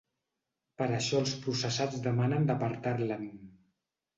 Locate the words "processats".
1.43-2.01